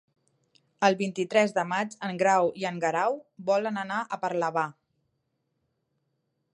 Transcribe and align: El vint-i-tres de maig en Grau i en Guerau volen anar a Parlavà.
El 0.87 0.95
vint-i-tres 1.01 1.53
de 1.57 1.65
maig 1.73 1.93
en 2.09 2.17
Grau 2.21 2.49
i 2.63 2.65
en 2.71 2.81
Guerau 2.87 3.21
volen 3.51 3.79
anar 3.83 4.01
a 4.17 4.21
Parlavà. 4.25 4.67